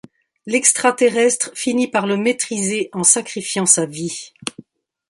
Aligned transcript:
L'extra-terrestre 0.47 1.51
finit 1.53 1.87
par 1.87 2.07
le 2.07 2.17
maîtriser 2.17 2.89
en 2.91 3.03
sacrifiant 3.03 3.67
sa 3.67 3.85
vie. 3.85 4.33